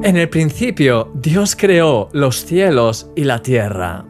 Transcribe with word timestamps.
En 0.00 0.16
el 0.16 0.28
principio, 0.28 1.10
Dios 1.14 1.56
creó 1.56 2.08
los 2.12 2.44
cielos 2.44 3.10
y 3.16 3.24
la 3.24 3.42
tierra. 3.42 4.06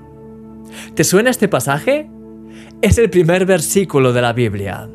¿Te 0.95 1.03
suena 1.03 1.31
este 1.31 1.49
pasaje? 1.49 2.11
Es 2.83 2.99
el 2.99 3.09
primer 3.09 3.47
versículo 3.47 4.13
de 4.13 4.21
la 4.21 4.35
Biblia. 4.35 4.87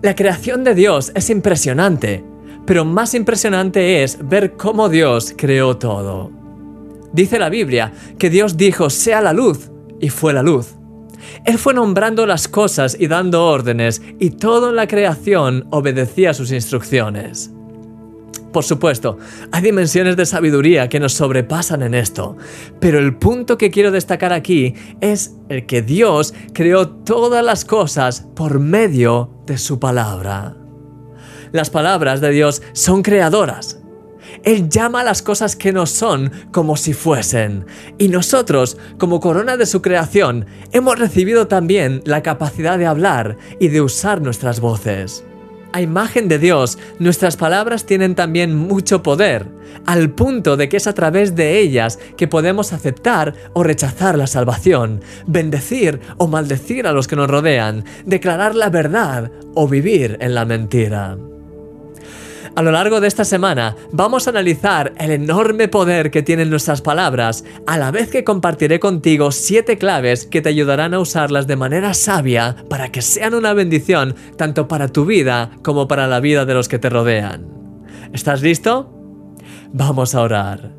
La 0.00 0.14
creación 0.16 0.64
de 0.64 0.74
Dios 0.74 1.12
es 1.14 1.28
impresionante, 1.28 2.24
pero 2.64 2.86
más 2.86 3.12
impresionante 3.12 4.02
es 4.02 4.18
ver 4.26 4.54
cómo 4.56 4.88
Dios 4.88 5.34
creó 5.36 5.76
todo. 5.76 6.30
Dice 7.12 7.38
la 7.38 7.50
Biblia 7.50 7.92
que 8.18 8.30
Dios 8.30 8.56
dijo 8.56 8.88
sea 8.88 9.20
la 9.20 9.34
luz 9.34 9.70
y 10.00 10.08
fue 10.08 10.32
la 10.32 10.42
luz. 10.42 10.76
Él 11.44 11.58
fue 11.58 11.74
nombrando 11.74 12.24
las 12.24 12.48
cosas 12.48 12.96
y 12.98 13.06
dando 13.06 13.46
órdenes, 13.46 14.00
y 14.18 14.30
todo 14.30 14.70
en 14.70 14.76
la 14.76 14.88
creación 14.88 15.66
obedecía 15.70 16.32
sus 16.32 16.52
instrucciones. 16.52 17.53
Por 18.54 18.62
supuesto, 18.62 19.18
hay 19.50 19.62
dimensiones 19.62 20.16
de 20.16 20.24
sabiduría 20.26 20.88
que 20.88 21.00
nos 21.00 21.14
sobrepasan 21.14 21.82
en 21.82 21.92
esto, 21.92 22.36
pero 22.78 23.00
el 23.00 23.16
punto 23.16 23.58
que 23.58 23.68
quiero 23.68 23.90
destacar 23.90 24.32
aquí 24.32 24.74
es 25.00 25.32
el 25.48 25.66
que 25.66 25.82
Dios 25.82 26.34
creó 26.52 26.88
todas 26.88 27.44
las 27.44 27.64
cosas 27.64 28.28
por 28.36 28.60
medio 28.60 29.42
de 29.44 29.58
su 29.58 29.80
palabra. 29.80 30.56
Las 31.50 31.68
palabras 31.68 32.20
de 32.20 32.30
Dios 32.30 32.62
son 32.74 33.02
creadoras. 33.02 33.80
Él 34.44 34.68
llama 34.68 35.00
a 35.00 35.04
las 35.04 35.20
cosas 35.20 35.56
que 35.56 35.72
no 35.72 35.84
son 35.84 36.30
como 36.52 36.76
si 36.76 36.92
fuesen. 36.92 37.66
Y 37.98 38.06
nosotros, 38.06 38.78
como 38.98 39.18
corona 39.18 39.56
de 39.56 39.66
su 39.66 39.82
creación, 39.82 40.46
hemos 40.70 40.96
recibido 40.96 41.48
también 41.48 42.02
la 42.04 42.22
capacidad 42.22 42.78
de 42.78 42.86
hablar 42.86 43.36
y 43.58 43.66
de 43.66 43.80
usar 43.80 44.22
nuestras 44.22 44.60
voces 44.60 45.24
a 45.74 45.80
imagen 45.80 46.28
de 46.28 46.38
Dios, 46.38 46.78
nuestras 47.00 47.36
palabras 47.36 47.84
tienen 47.84 48.14
también 48.14 48.54
mucho 48.54 49.02
poder, 49.02 49.48
al 49.86 50.10
punto 50.10 50.56
de 50.56 50.68
que 50.68 50.76
es 50.76 50.86
a 50.86 50.94
través 50.94 51.34
de 51.34 51.58
ellas 51.58 51.98
que 52.16 52.28
podemos 52.28 52.72
aceptar 52.72 53.34
o 53.54 53.64
rechazar 53.64 54.16
la 54.16 54.28
salvación, 54.28 55.00
bendecir 55.26 55.98
o 56.16 56.28
maldecir 56.28 56.86
a 56.86 56.92
los 56.92 57.08
que 57.08 57.16
nos 57.16 57.28
rodean, 57.28 57.84
declarar 58.06 58.54
la 58.54 58.70
verdad 58.70 59.32
o 59.54 59.66
vivir 59.66 60.16
en 60.20 60.36
la 60.36 60.44
mentira. 60.44 61.18
A 62.56 62.62
lo 62.62 62.70
largo 62.70 63.00
de 63.00 63.08
esta 63.08 63.24
semana 63.24 63.74
vamos 63.90 64.26
a 64.26 64.30
analizar 64.30 64.92
el 64.98 65.10
enorme 65.10 65.66
poder 65.66 66.12
que 66.12 66.22
tienen 66.22 66.50
nuestras 66.50 66.82
palabras, 66.82 67.44
a 67.66 67.78
la 67.78 67.90
vez 67.90 68.10
que 68.10 68.22
compartiré 68.22 68.78
contigo 68.78 69.32
siete 69.32 69.76
claves 69.76 70.24
que 70.24 70.40
te 70.40 70.50
ayudarán 70.50 70.94
a 70.94 71.00
usarlas 71.00 71.48
de 71.48 71.56
manera 71.56 71.94
sabia 71.94 72.54
para 72.70 72.92
que 72.92 73.02
sean 73.02 73.34
una 73.34 73.54
bendición 73.54 74.14
tanto 74.36 74.68
para 74.68 74.86
tu 74.86 75.04
vida 75.04 75.50
como 75.64 75.88
para 75.88 76.06
la 76.06 76.20
vida 76.20 76.44
de 76.44 76.54
los 76.54 76.68
que 76.68 76.78
te 76.78 76.90
rodean. 76.90 77.48
¿Estás 78.12 78.40
listo? 78.40 78.88
Vamos 79.72 80.14
a 80.14 80.20
orar. 80.20 80.73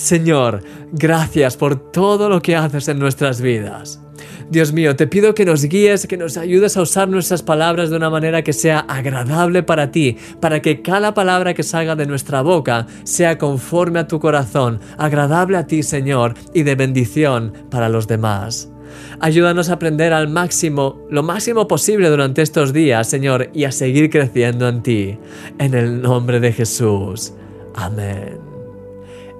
Señor, 0.00 0.62
gracias 0.92 1.58
por 1.58 1.92
todo 1.92 2.30
lo 2.30 2.40
que 2.40 2.56
haces 2.56 2.88
en 2.88 2.98
nuestras 2.98 3.42
vidas. 3.42 4.00
Dios 4.48 4.72
mío, 4.72 4.96
te 4.96 5.06
pido 5.06 5.34
que 5.34 5.44
nos 5.44 5.62
guíes, 5.62 6.06
que 6.06 6.16
nos 6.16 6.38
ayudes 6.38 6.78
a 6.78 6.80
usar 6.80 7.06
nuestras 7.10 7.42
palabras 7.42 7.90
de 7.90 7.96
una 7.96 8.08
manera 8.08 8.40
que 8.40 8.54
sea 8.54 8.78
agradable 8.78 9.62
para 9.62 9.90
ti, 9.90 10.16
para 10.40 10.62
que 10.62 10.80
cada 10.80 11.12
palabra 11.12 11.52
que 11.52 11.62
salga 11.62 11.96
de 11.96 12.06
nuestra 12.06 12.40
boca 12.40 12.86
sea 13.04 13.36
conforme 13.36 13.98
a 13.98 14.08
tu 14.08 14.20
corazón, 14.20 14.80
agradable 14.96 15.58
a 15.58 15.66
ti, 15.66 15.82
Señor, 15.82 16.32
y 16.54 16.62
de 16.62 16.76
bendición 16.76 17.52
para 17.70 17.90
los 17.90 18.08
demás. 18.08 18.72
Ayúdanos 19.20 19.68
a 19.68 19.74
aprender 19.74 20.14
al 20.14 20.28
máximo, 20.28 21.06
lo 21.10 21.22
máximo 21.22 21.68
posible 21.68 22.08
durante 22.08 22.40
estos 22.40 22.72
días, 22.72 23.06
Señor, 23.06 23.50
y 23.52 23.64
a 23.64 23.70
seguir 23.70 24.08
creciendo 24.08 24.66
en 24.66 24.82
ti. 24.82 25.18
En 25.58 25.74
el 25.74 26.00
nombre 26.00 26.40
de 26.40 26.54
Jesús. 26.54 27.34
Amén. 27.74 28.49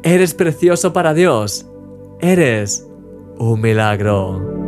Eres 0.03 0.33
precioso 0.35 0.93
para 0.93 1.13
Dios. 1.13 1.67
Eres 2.21 2.87
un 3.39 3.61
milagro. 3.61 4.60